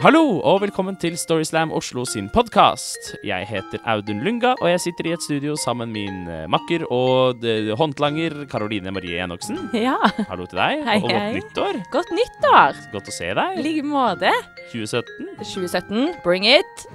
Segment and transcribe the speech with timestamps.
[0.00, 3.10] Hallo og velkommen til Storyslam Oslo sin podkast.
[3.26, 6.86] Jeg heter Audun Lunga, og jeg sitter i et studio sammen med min eh, makker
[6.88, 9.58] og eh, håndlanger Karoline Marie Enoksen.
[9.76, 9.98] Ja,
[10.30, 11.34] Hallo til deg, Hei, og godt hei.
[11.36, 11.80] nyttår.
[11.92, 12.80] godt nyttår!
[12.94, 13.60] Godt å se I deg.
[13.66, 14.32] like måte.
[14.72, 15.30] 2017.
[15.42, 16.86] 2017, bring it!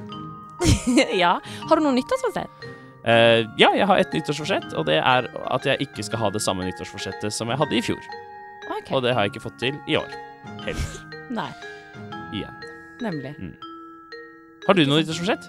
[1.22, 1.36] ja.
[1.70, 2.70] Har du noe nyttårsforsett?
[3.06, 6.42] Uh, ja, jeg har et nyttårsforsett, og det er at jeg ikke skal ha det
[6.42, 8.02] samme nyttårsforsettet som jeg hadde i fjor.
[8.66, 8.90] Ok.
[8.98, 10.10] Og det har jeg ikke fått til i år.
[10.66, 11.20] Heller.
[11.38, 11.52] Nei,
[12.34, 12.64] Igjen.
[13.04, 13.36] Nemlig.
[14.66, 15.48] Har du noe nyttårsforsett?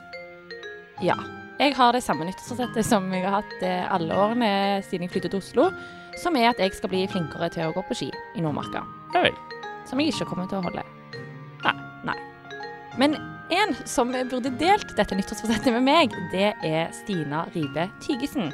[1.04, 1.16] Ja.
[1.56, 4.50] Jeg har det samme nyttårsforsettet som jeg har hatt eh, alle årene
[4.84, 5.70] siden jeg flyttet til Oslo.
[6.20, 8.82] Som er at jeg skal bli flinkere til å gå på ski i Nordmarka.
[9.14, 9.37] Ja vel.
[9.88, 10.84] Som jeg ikke kommer til å holde.
[11.64, 11.74] Nei.
[12.09, 12.18] Nei.
[13.01, 13.16] Men
[13.52, 18.51] en som burde delt dette nyttårsforsettet med meg, det er Stina Ribe Tygesen.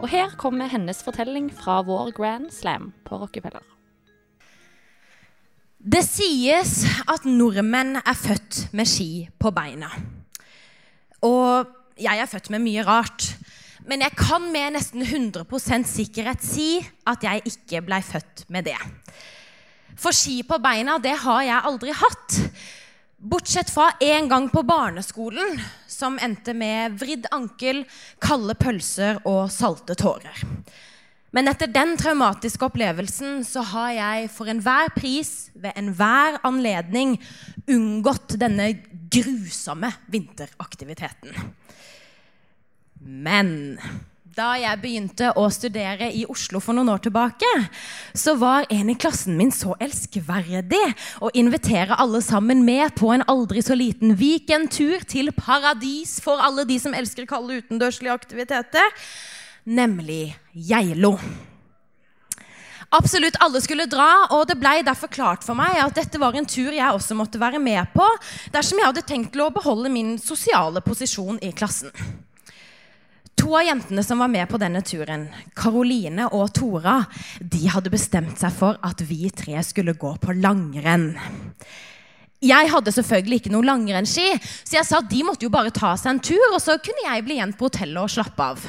[0.00, 3.62] Og her kommer hennes fortelling fra vår Grand Slam på Rockefeller.
[5.80, 9.88] Det sies at nordmenn er født med ski på beina.
[11.24, 13.30] Og jeg er født med mye rart.
[13.88, 18.76] Men jeg kan med nesten 100% sikkerhet si at jeg ikke blei født med det.
[19.96, 22.36] For ski på beina, det har jeg aldri hatt.
[23.16, 25.56] Bortsett fra én gang på barneskolen,
[25.88, 27.86] som endte med vridd ankel,
[28.20, 30.44] kalde pølser og salte tårer.
[31.30, 37.16] Men etter den traumatiske opplevelsen så har jeg for enhver pris, ved enhver anledning,
[37.70, 38.72] unngått denne
[39.14, 41.36] grusomme vinteraktiviteten.
[43.00, 43.78] Men
[44.40, 47.48] da jeg begynte å studere i Oslo for noen år tilbake,
[48.16, 50.82] så var en i klassen min så elskverdig
[51.22, 56.66] å invitere alle sammen med på en aldri så liten weekendtur til paradis for alle
[56.68, 58.94] de som elsker kalde utendørslige aktiviteter,
[59.64, 61.16] nemlig Geilo.
[62.90, 66.48] Absolutt alle skulle dra, og det ble derfor klart for meg at dette var en
[66.48, 68.06] tur jeg også måtte være med på,
[68.50, 71.94] dersom jeg hadde tenkt til å beholde min sosiale posisjon i klassen.
[73.40, 76.98] To av jentene som var med på denne turen, Karoline og Tora,
[77.40, 81.14] de hadde bestemt seg for at vi tre skulle gå på langrenn.
[82.42, 85.94] Jeg hadde selvfølgelig ikke noe langrennsski, så jeg sa at de måtte jo bare ta
[86.00, 88.68] seg en tur, og så kunne jeg bli igjen på hotellet og slappe av.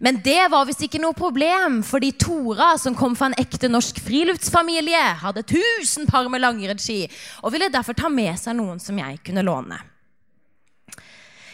[0.00, 3.98] Men det var visst ikke noe problem, fordi Tora, som kom fra en ekte norsk
[4.00, 7.02] friluftsfamilie, hadde tusen par med langrennsski
[7.42, 9.76] og ville derfor ta med seg noen som jeg kunne låne.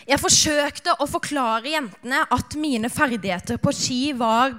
[0.07, 4.55] Jeg forsøkte å forklare jentene at mine ferdigheter på ski var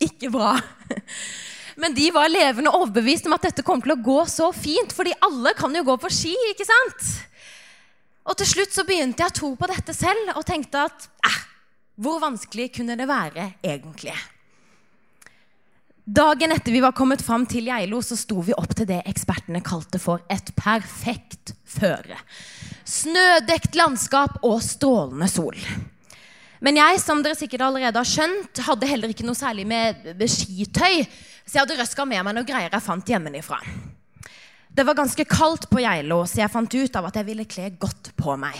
[0.00, 0.54] ikke bra.
[1.82, 5.12] Men de var levende overbevist om at dette kom til å gå så fint, fordi
[5.24, 7.12] alle kan jo gå på ski, ikke sant?
[8.24, 11.40] Og til slutt så begynte jeg å tro på dette selv og tenkte at eh,
[12.00, 14.14] hvor vanskelig kunne det være egentlig?
[16.02, 19.60] Dagen etter vi var kommet fram til Geilo, så sto vi opp til det ekspertene
[19.62, 22.16] kalte for et perfekt føre.
[22.82, 25.58] Snødekt landskap og strålende sol.
[26.62, 31.04] Men jeg, som dere sikkert allerede har skjønt, hadde heller ikke noe særlig med, skitøy,
[31.46, 33.58] så jeg hadde røska med meg noen greier jeg fant hjemmefra.
[34.72, 37.70] Det var ganske kaldt på Geilo, så jeg fant ut av at jeg ville kle
[37.78, 38.58] godt på meg.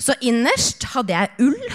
[0.00, 1.74] Så innerst hadde jeg ull,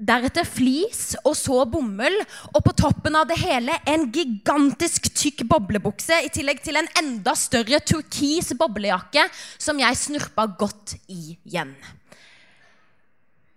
[0.00, 2.16] deretter flis og så bomull,
[2.54, 7.36] og på toppen av det hele en gigantisk tykk boblebukse, i tillegg til en enda
[7.38, 9.26] større turkis boblejakke
[9.60, 11.74] som jeg snurpa godt i igjen.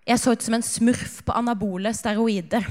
[0.03, 2.65] Jeg så ut som en smurf på anabole steroider.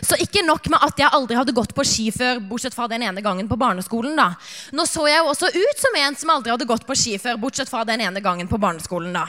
[0.00, 3.04] Så ikke nok med at jeg aldri hadde gått på ski før, bortsett fra den
[3.04, 4.16] ene gangen på barneskolen.
[4.16, 4.30] da.
[4.72, 7.36] Nå så jeg jo også ut som en som aldri hadde gått på ski før,
[7.44, 9.12] bortsett fra den ene gangen på barneskolen.
[9.12, 9.26] da.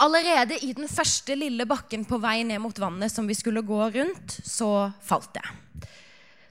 [0.00, 3.80] Allerede i den første lille bakken på vei ned mot vannet som vi skulle gå
[3.92, 5.58] rundt, så falt jeg.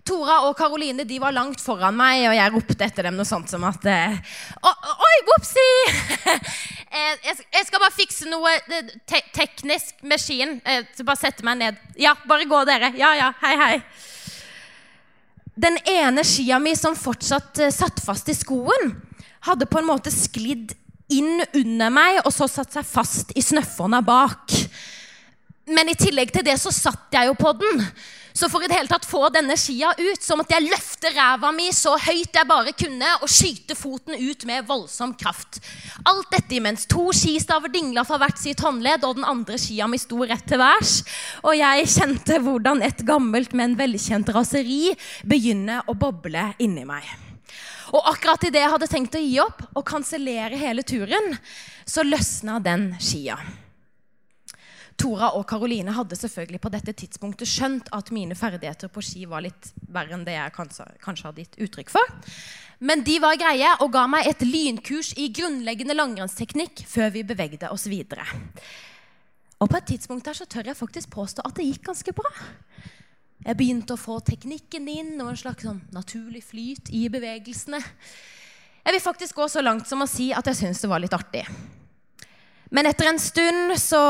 [0.09, 3.65] Tora og Karoline var langt foran meg, og jeg ropte etter dem noe sånt som
[3.67, 5.69] at eh, Oi, whoopsi!
[6.89, 10.55] Eh, jeg, skal bare fikse noe eh, te teknisk med skien.
[10.97, 11.77] Så bare sette meg ned.
[12.01, 12.89] Ja, bare gå, dere.
[12.97, 13.27] Ja, ja.
[13.43, 13.75] Hei, hei.
[15.53, 18.95] Den ene skia mi som fortsatt satt fast i skoen,
[19.45, 20.73] hadde på en måte sklidd
[21.13, 24.53] inn under meg og så satt seg fast i snøffonna bak.
[25.69, 27.83] Men i tillegg til det så satt jeg jo på den.
[28.39, 31.49] Så for i det hele tatt få denne skia ut, så måtte jeg løfte ræva
[31.51, 35.59] mi så høyt jeg bare kunne og skyte foten ut med voldsom kraft.
[36.07, 39.99] Alt dette imens to skistaver dingla fra hvert sitt håndledd, og den andre skia mi
[39.99, 40.99] sto rett til værs.
[41.43, 44.93] Og jeg kjente hvordan et gammelt, men velkjent raseri
[45.27, 47.28] begynner å boble inni meg.
[47.89, 51.33] Og akkurat idet jeg hadde tenkt å gi opp og kansellere hele turen,
[51.85, 53.39] så løsna den skia.
[54.99, 59.45] Tora og Karoline hadde selvfølgelig på dette tidspunktet skjønt at mine ferdigheter på ski var
[59.45, 62.17] litt verre enn det jeg kanskje, hadde gitt uttrykk for.
[62.83, 67.71] Men de var greie og ga meg et lynkurs i grunnleggende langrennsteknikk før vi bevegde
[67.71, 68.27] oss videre.
[69.59, 72.31] Og på et tidspunkt her så tør jeg faktisk påstå at det gikk ganske bra.
[73.45, 77.79] Jeg begynte å få teknikken inn og en slags sånn naturlig flyt i bevegelsene.
[78.83, 81.15] Jeg vil faktisk gå så langt som å si at jeg syns det var litt
[81.15, 81.45] artig.
[82.69, 84.01] Men etter en stund så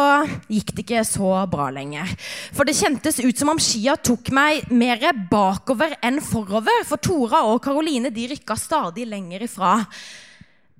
[0.51, 2.09] gikk det ikke så bra lenger.
[2.51, 6.83] For det kjentes ut som om skia tok meg mer bakover enn forover.
[6.89, 9.77] For Tora og Karoline de rykka stadig lenger ifra.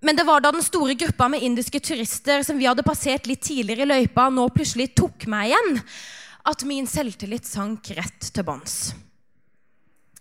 [0.04, 3.44] Men det var da den store gruppa med indiske turister som vi hadde passert litt
[3.48, 5.80] tidligere i løypa, nå plutselig tok meg igjen,
[6.50, 8.80] at min selvtillit sank rett til bånns.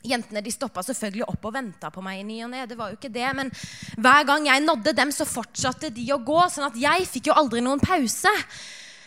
[0.06, 2.66] Jentene de stoppa selvfølgelig opp og venta på meg i ny og ne.
[2.70, 3.50] Det var jo ikke det, men
[3.98, 6.38] hver gang jeg nådde dem, så fortsatte de å gå.
[6.52, 8.32] sånn at jeg fikk jo aldri noen pause.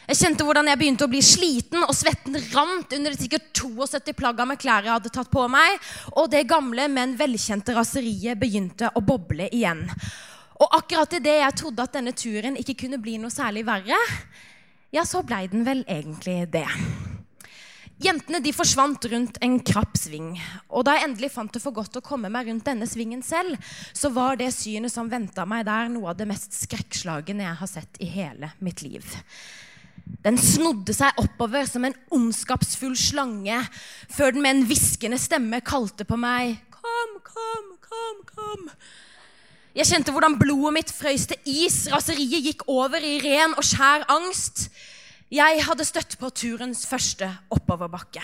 [0.09, 4.15] Jeg kjente hvordan jeg begynte å bli sliten, og svetten rant under det sikkert 72
[4.17, 5.77] plagga med klær jeg hadde tatt på meg.
[6.19, 9.85] Og det gamle, men velkjente raseriet begynte å boble igjen.
[10.61, 13.97] Og akkurat idet jeg trodde at denne turen ikke kunne bli noe særlig verre,
[14.91, 16.67] ja, så blei den vel egentlig det.
[18.01, 20.31] Jentene de forsvant rundt en krapp sving.
[20.73, 23.59] Og da jeg endelig fant det for godt å komme meg rundt denne svingen selv,
[23.93, 27.69] så var det synet som venta meg der, noe av det mest skrekkslagne jeg har
[27.69, 29.05] sett i hele mitt liv.
[30.25, 33.59] Den snodde seg oppover som en ondskapsfull slange,
[34.09, 36.57] før den med en hviskende stemme kalte på meg.
[36.73, 38.71] Kom, kom, kom, kom.
[39.77, 41.85] Jeg kjente hvordan blodet mitt frøys til is.
[41.93, 44.65] Raseriet gikk over i ren og skjær angst.
[45.31, 47.23] Jeg hadde støtt på turens første
[47.55, 48.19] oppoverbakke.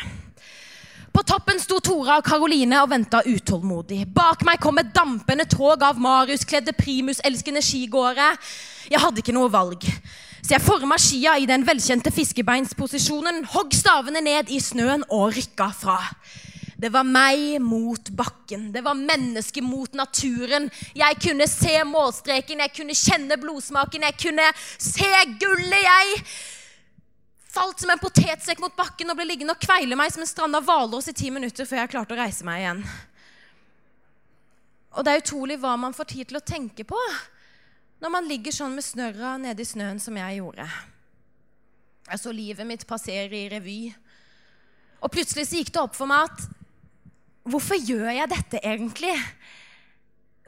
[1.15, 4.01] På toppen sto Tora og Karoline og venta utålmodig.
[4.11, 8.33] Bak meg kom et dampende tog av Marius-kledde primuselskende skigåere.
[8.91, 9.87] Jeg hadde ikke noe valg.
[10.41, 15.69] Så jeg forma skia i den velkjente fiskebeinsposisjonen, hogg stavene ned i snøen og rykka
[15.79, 15.95] fra.
[16.75, 18.67] Det var meg mot bakken.
[18.75, 20.67] Det var mennesket mot naturen.
[20.91, 26.21] Jeg kunne se målstreken, jeg kunne kjenne blodsmaken, jeg kunne se gullet, jeg
[27.57, 30.61] falt som en potetsekk mot bakken og ble liggende og kveile meg som en stranda
[30.63, 32.83] hvalross i ti minutter før jeg klarte å reise meg igjen.
[34.97, 36.99] Og det er utrolig hva man får tid til å tenke på
[38.01, 40.67] når man ligger sånn med snørra nede i snøen som jeg gjorde.
[42.07, 43.79] Jeg så livet mitt passere i revy.
[45.01, 46.45] Og plutselig så gikk det opp for meg at
[47.47, 49.13] Hvorfor gjør jeg dette egentlig?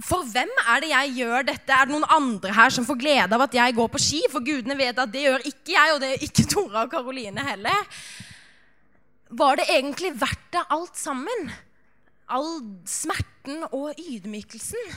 [0.06, 1.75] For hvem er det jeg gjør dette?
[1.75, 4.22] Er det noen andre her som får glede av at jeg går på ski?
[4.31, 7.44] For gudene vet at det gjør ikke jeg, og det gjør ikke Tora og Karoline
[7.50, 7.98] heller.
[9.30, 11.51] Var det egentlig verdt det alt sammen?
[12.31, 12.54] All
[12.88, 14.96] smerten og ydmykelsen?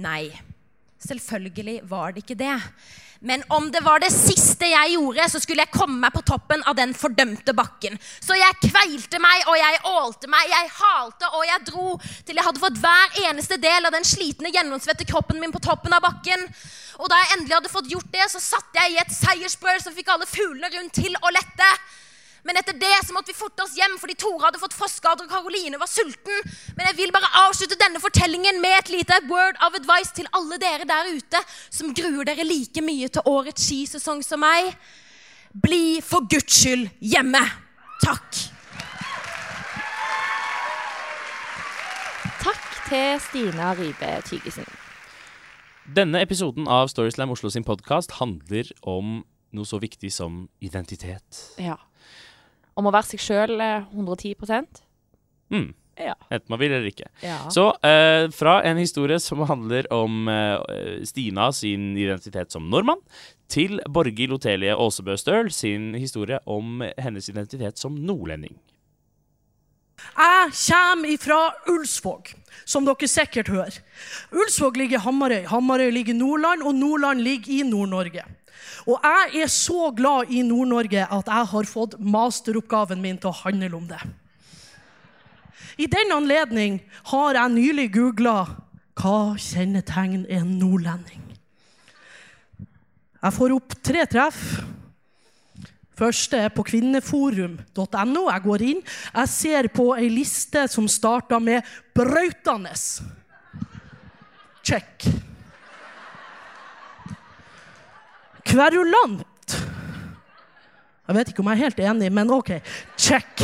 [0.00, 0.30] Nei,
[1.06, 2.56] selvfølgelig var det ikke det.
[3.20, 6.62] Men om det var det siste jeg gjorde, så skulle jeg komme meg på toppen
[6.64, 7.98] av den fordømte bakken.
[8.00, 12.46] Så jeg kveilte meg, og jeg ålte meg, jeg halte og jeg dro til jeg
[12.46, 16.46] hadde fått hver eneste del av den slitne, gjennomsvette kroppen min på toppen av bakken.
[17.00, 19.96] Og da jeg endelig hadde fått gjort det, så satt jeg i et seiersbrøl som
[19.96, 21.74] fikk alle fuglene rundt til å lette.
[22.42, 25.32] Men etter det så måtte vi forte oss hjem fordi Tore hadde fått frostskader og
[25.32, 26.44] Karoline var sulten.
[26.76, 30.60] Men jeg vil bare avslutte denne fortellingen med et lite word of advice til alle
[30.62, 34.72] dere der ute som gruer dere like mye til årets skisesong som meg.
[35.52, 37.42] Bli for Guds skyld hjemme.
[38.00, 38.44] Takk.
[42.40, 44.68] Takk til Stina Ribe Tygesen.
[45.90, 49.20] Denne episoden av Storyslam Oslo sin podkast handler om
[49.50, 51.44] noe så viktig som identitet.
[51.58, 51.76] Ja
[52.80, 54.34] om å være seg sjøl 110
[55.52, 55.68] mm.
[56.00, 56.14] Ja.
[56.30, 57.10] Enten man vil eller ikke.
[57.24, 57.42] Ja.
[57.52, 63.02] Så eh, fra en historie som handler om eh, Stina sin identitet som nordmann,
[63.50, 68.56] til Borghild Otelie Aasebø Støl sin historie om hennes identitet som nordlending.
[70.00, 72.30] Jeg kommer fra Ulsvåg,
[72.64, 73.80] som dere sikkert hører.
[74.32, 78.24] Ulsvåg ligger i Hamarøy, Hamarøy ligger i Nordland, og Nordland ligger i Nord-Norge.
[78.86, 83.38] Og jeg er så glad i Nord-Norge at jeg har fått masteroppgaven min til å
[83.44, 84.00] handle om det.
[85.80, 86.80] I den anledning
[87.12, 88.36] har jeg nylig googla
[89.00, 91.22] hva kjennetegn en nordlending.
[93.20, 94.42] Jeg får opp tre treff.
[96.00, 98.22] Første er på kvinneforum.no.
[98.32, 98.84] Jeg går inn.
[99.12, 101.60] Jeg ser på ei liste som starta med
[101.92, 103.02] 'brautende'.
[104.64, 105.04] Check.
[108.46, 109.56] Kverulant.
[111.10, 112.52] Jeg vet ikke om jeg er helt enig, men OK.
[112.96, 113.42] Check.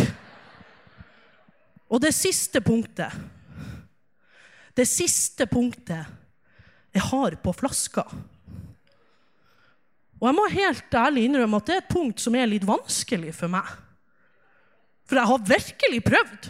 [1.87, 3.15] Og det siste punktet
[4.75, 6.03] Det siste punktet
[6.97, 8.03] jeg har på flaska
[10.17, 13.35] Og jeg må helt ærlig innrømme at det er et punkt som er litt vanskelig
[13.37, 13.69] for meg.
[15.07, 16.49] For jeg har virkelig prøvd.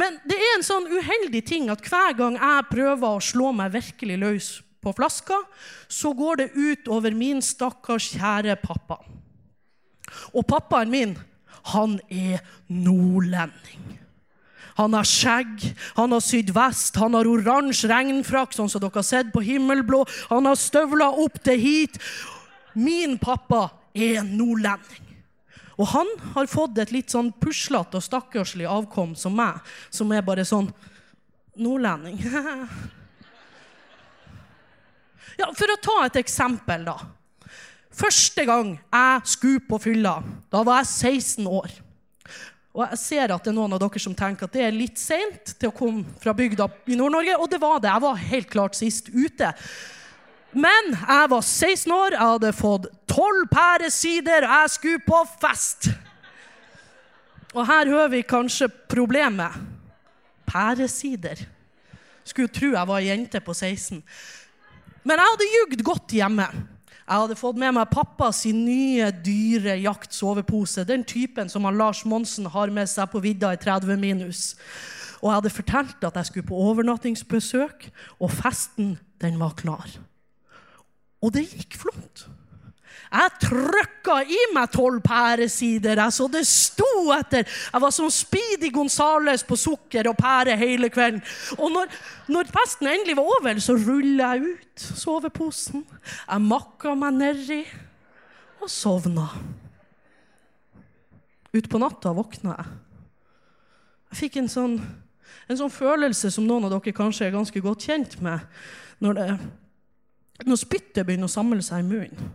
[0.00, 3.74] Men det er en sånn uheldig ting at hver gang jeg prøver å slå meg
[3.76, 4.48] virkelig løs
[4.82, 5.36] på flaska,
[5.88, 9.00] så går det ut over min stakkars kjære pappa.
[10.34, 11.16] Og pappaen min,
[11.74, 13.98] han er nordlending.
[14.80, 15.66] Han har skjegg,
[15.98, 20.06] han har sydd vest, han har oransje regnfrakk, sånn som dere har sett på himmelblå.
[20.30, 22.00] Han har støvler opp til hit.
[22.72, 25.10] Min pappa er nordlending.
[25.80, 29.60] Og han har fått et litt sånn puslete og stakkarslig avkom som meg,
[29.92, 30.68] som er bare sånn
[31.60, 32.20] Nordlending.
[35.38, 36.96] ja, for å ta et eksempel, da.
[38.00, 40.20] Første gang jeg skulle på fylla,
[40.52, 41.72] da var jeg 16 år.
[42.70, 45.00] Og jeg ser at det er noen av dere som tenker at det er litt
[45.00, 47.90] seint til å komme fra bygda i Nord-Norge, og det var det.
[47.90, 49.50] Jeg var helt klart sist ute.
[50.54, 55.90] Men jeg var 16 år, jeg hadde fått 12 pæresider, og jeg skulle på fest.
[57.50, 59.58] Og her hører vi kanskje problemet.
[60.46, 61.42] Pæresider.
[62.24, 63.98] Skulle tro jeg var ei jente på 16.
[65.04, 66.46] Men jeg hadde jugd godt hjemme.
[67.10, 70.84] Jeg hadde fått med meg pappa sin nye, dyre jaktsovepose.
[70.86, 74.52] Den typen som han Lars Monsen har med seg på vidda i 30 minus.
[75.20, 77.88] Og jeg hadde fortalt at jeg skulle på overnattingsbesøk,
[78.20, 79.88] og festen, den var klar.
[81.20, 82.28] Og det gikk flott.
[83.10, 87.42] Jeg trykka i meg tolv pæresider, Jeg så det sto etter.
[87.42, 91.22] Jeg var som Speedy Gonzales på sukker og pære hele kvelden.
[91.58, 91.90] Og når,
[92.28, 95.82] når festen endelig var over, så rulla jeg ut soveposen.
[96.30, 97.64] Jeg makka meg nedi
[98.62, 99.26] og sovna.
[101.50, 102.76] Utpå natta våkna jeg.
[104.10, 104.76] Jeg fikk en sånn,
[105.50, 108.46] en sånn følelse som noen av dere kanskje er ganske godt kjent med,
[109.02, 109.34] når,
[110.46, 112.30] når spyttet begynner å samle seg i munnen.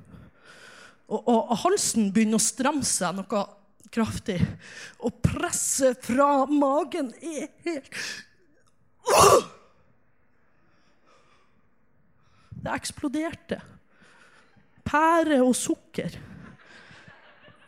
[1.05, 3.43] Og, og, halsen begynner å stramme seg noe
[3.93, 4.39] kraftig.
[5.05, 7.99] Og presset fra magen er helt
[12.65, 13.59] Det eksploderte.
[14.85, 16.15] Pære og sukker.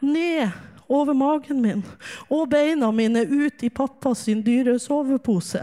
[0.02, 0.50] Ned
[0.90, 1.84] over magen min
[2.32, 5.62] og beina mine ut i pappas dyre sovepose.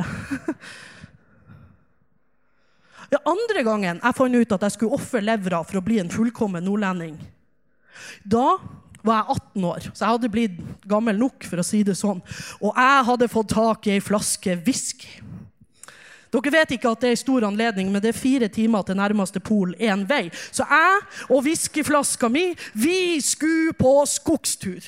[3.12, 6.10] Ja, andre gangen jeg fant ut at jeg skulle ofre levra for å bli en
[6.10, 7.18] fullkommen nordlending,
[8.24, 8.58] da
[9.04, 12.22] var jeg 18 år, så jeg hadde blitt gammel nok, for å si det sånn.
[12.64, 15.20] Og jeg hadde fått tak i ei flaske whisky.
[16.34, 19.42] Dere vet ikke at det er stor anledning, men det er fire timer til nærmeste
[19.44, 20.24] pol én vei.
[20.50, 24.82] Så jeg og whiskyflaska mi, vi skulle på skogstur.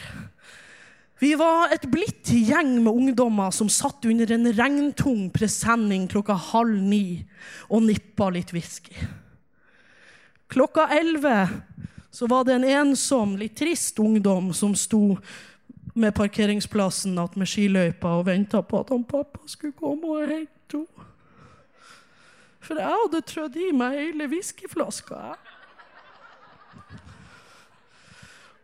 [1.22, 6.82] Vi var et blidt gjeng med ungdommer som satt under en regntung presenning klokka halv
[6.82, 7.22] ni
[7.70, 8.96] og nippa litt whisky.
[10.52, 11.46] Klokka elleve
[12.16, 15.18] så var det en ensom, litt trist ungdom som sto
[15.92, 21.04] med parkeringsplassen med skiløypa og venta på at han pappa skulle komme og hente henne.
[22.64, 25.18] For jeg hadde trødd i meg hele whiskyflaska.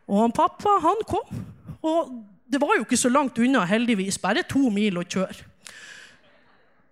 [0.09, 1.45] Og han pappa, han kom.
[1.85, 2.17] Og
[2.49, 4.19] det var jo ikke så langt unna, heldigvis.
[4.19, 5.45] Bare to mil å kjøre.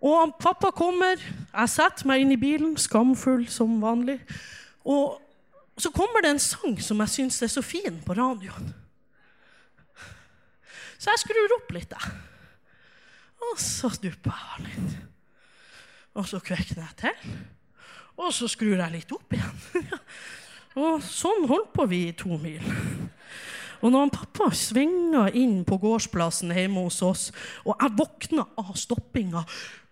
[0.04, 1.18] Og han pappa kommer.
[1.50, 4.20] Jeg setter meg inn i bilen, skamfull som vanlig.
[4.84, 5.18] Og
[5.80, 8.66] og så kommer det en sang som jeg syns er så fin på radioen.
[11.00, 12.18] Så jeg skrur opp litt, jeg.
[13.48, 14.98] Og så dupper jeg litt.
[16.20, 17.32] Og så kvekner jeg til.
[18.20, 19.88] Og så skrur jeg litt opp igjen.
[20.84, 22.60] og sånn holdt på vi i to mil.
[23.80, 27.30] Og når pappa svinger inn på gårdsplassen hjemme hos oss,
[27.64, 29.46] og jeg våkner av stoppinga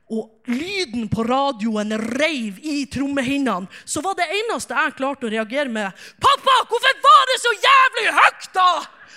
[0.08, 5.68] og lyden på radioen reiv i trommehinnene, så var det eneste jeg klarte å reagere
[5.68, 8.70] med 'Pappa, hvorfor var det så jævlig høyt, da?!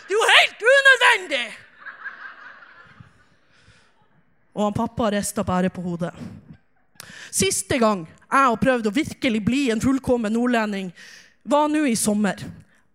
[0.08, 1.52] Det er jo helt unødvendig!'
[4.54, 6.12] Og han pappa rista bare på hodet.
[7.32, 10.92] Siste gang jeg har prøvd å virkelig bli en fullkommen nordlending,
[11.44, 12.36] var nå i sommer.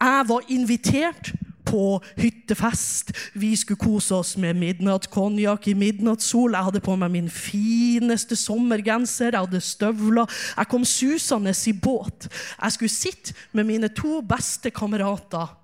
[0.00, 1.32] Jeg var invitert
[1.66, 3.12] på hyttefest.
[3.35, 6.54] Vi skulle kose oss med midnattskonjakk i midnattssol.
[6.56, 10.38] Jeg hadde på meg min fineste sommergenser, jeg hadde støvler.
[10.56, 12.30] Jeg kom susende i båt.
[12.30, 15.54] Jeg skulle sitte med mine to beste kamerater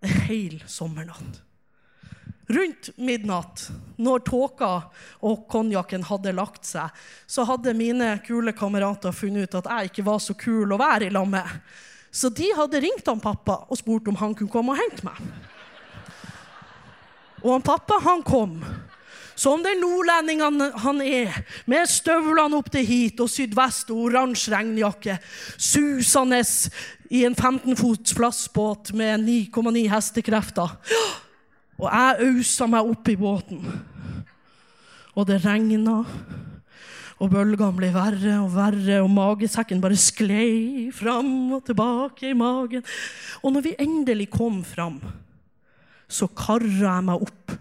[0.00, 1.42] en hel sommernatt.
[2.48, 3.66] Rundt midnatt,
[4.00, 4.70] når tåka
[5.28, 6.94] og konjakken hadde lagt seg,
[7.28, 11.10] så hadde mine kule kamerater funnet ut at jeg ikke var så kul å være
[11.10, 11.58] i lag med.
[12.10, 15.18] Så de hadde ringt han pappa og spurt om han kunne komme og hente meg.
[17.44, 18.58] Og han pappa, han kom.
[19.38, 21.36] Som den nordlendingen han er,
[21.70, 25.14] med støvlene opp til hit og sydvest og oransje regnjakke,
[25.54, 26.40] susende
[27.14, 30.74] i en 15 fots plastbåt med 9,9 hestekrefter.
[31.78, 33.62] Og jeg ausa meg opp i båten.
[35.14, 36.00] Og det regna.
[37.18, 42.84] Og bølgene ble verre og verre, og magesekken bare sklei fram og tilbake i magen.
[43.42, 45.00] Og når vi endelig kom fram,
[46.08, 47.56] så karra jeg meg opp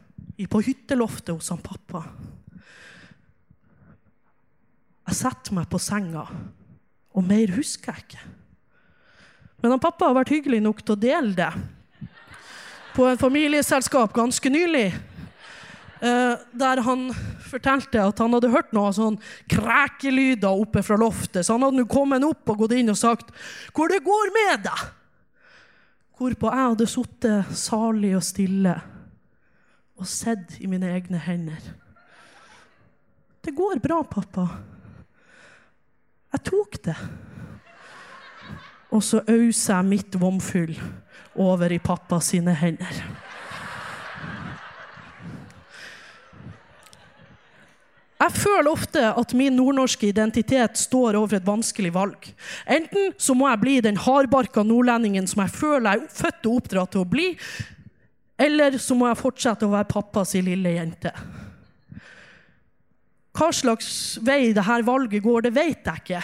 [0.48, 2.04] på hytteloftet hos han pappa.
[5.08, 6.28] Jeg setter meg på senga,
[7.18, 8.28] og mer husker jeg ikke.
[9.58, 11.52] Men han pappa har vært hyggelig nok til å dele det
[12.94, 14.92] på en familieselskap ganske nylig.
[16.01, 17.08] Eh, der han
[17.42, 19.18] fortalte at han hadde hørt noe sånn
[19.50, 21.46] krekelyder oppe fra loftet.
[21.46, 23.34] Så han hadde nå kommet opp og gått inn og sagt
[23.74, 24.86] 'Hvor det går med deg?'
[26.18, 28.82] Hvorpå jeg hadde sittet salig og stille
[29.98, 31.62] og sett i mine egne hender.
[33.42, 34.50] 'Det går bra, pappa.'
[36.34, 36.98] Jeg tok det.
[38.92, 40.77] Og så ausa jeg mitt vomfyll
[41.36, 43.26] over i pappa sine hender.
[48.27, 52.25] Jeg føler ofte at min nordnorske identitet står over et vanskelig valg.
[52.67, 56.57] Enten så må jeg bli den hardbarka nordlendingen som jeg føler jeg er født og
[56.60, 57.27] oppdratt til å bli,
[58.38, 61.13] eller så må jeg fortsette å være pappas lille jente.
[63.38, 66.22] Hva slags vei dette valget går, det vet jeg ikke.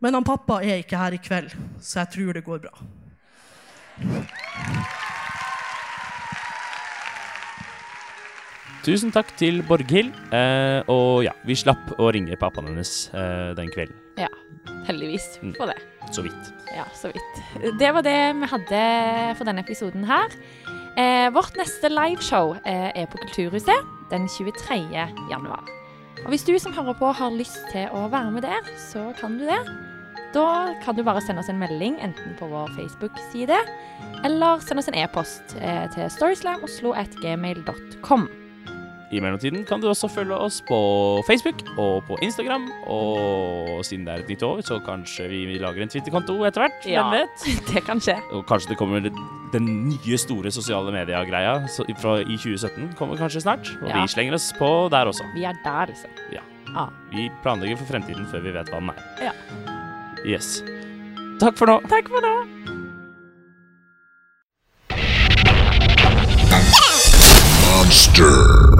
[0.00, 1.52] Men han pappa er ikke her i kveld,
[1.84, 2.74] så jeg tror det går bra.
[8.84, 10.10] Tusen takk til Borghild.
[10.28, 13.96] Eh, og ja, vi slapp å ringe pappaen hennes eh, den kvelden.
[14.20, 14.28] Ja,
[14.84, 15.24] heldigvis
[15.56, 15.80] for det.
[16.12, 16.50] Så vidt.
[16.74, 17.40] Ja, så vidt.
[17.80, 18.82] Det var det vi hadde
[19.38, 20.28] for denne episoden her.
[21.00, 23.72] Eh, vårt neste liveshow eh, er på Kulturhuset
[24.12, 24.84] den 23.
[25.32, 25.64] januar.
[26.26, 29.40] Og hvis du som hører på har lyst til å være med der, så kan
[29.40, 29.64] du det.
[30.36, 33.56] Da kan du bare sende oss en melding enten på vår Facebook-side,
[34.28, 38.43] eller sende oss en e-post eh, til storyslamoslo.gmail.com.
[39.14, 40.76] I mellomtiden kan du også følge oss på
[41.28, 42.64] Facebook og på Instagram.
[42.90, 46.88] Og siden det er et nytt år, så kanskje vi lager en Twitter-konto etter hvert.
[46.90, 47.04] Ja.
[47.12, 47.46] Hvem vet?
[47.74, 48.16] Det kan skje.
[48.34, 49.04] Og kanskje det kommer
[49.54, 51.54] den nye store sosiale media-greia
[52.00, 53.70] fra i 2017 kommer kanskje snart.
[53.82, 54.00] Og Ja.
[54.02, 55.24] vi slenger oss på der også.
[55.36, 56.10] Vi er der, liksom.
[56.34, 56.42] Ja.
[56.74, 56.88] Ah.
[57.12, 59.30] Vi planlegger for fremtiden før vi vet hva den er.
[59.30, 59.32] Ja.
[60.26, 60.62] Yes.
[61.38, 61.78] Takk for nå.
[61.90, 62.34] Takk for nå.
[67.62, 68.73] Monster.